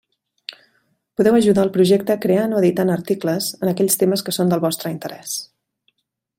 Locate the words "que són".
4.29-4.55